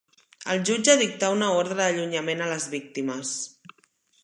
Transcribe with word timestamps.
El 0.53 0.63
jutge 0.69 0.95
dictà 1.01 1.29
una 1.35 1.51
ordre 1.59 1.77
d'allunyament 1.81 2.43
a 2.47 2.51
les 2.55 2.67
víctimes. 2.75 3.37